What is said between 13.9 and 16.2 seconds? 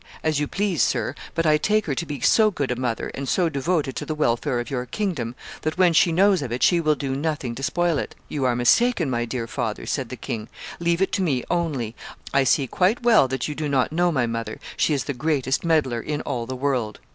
know my mother; she is the greatest meddler